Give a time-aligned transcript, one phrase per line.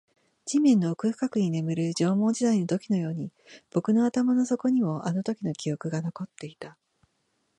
[0.45, 3.31] 地面の奥深くに眠る縄文時代の土器のように、
[3.69, 6.75] 僕の頭の底にもあのときの記憶が残っていた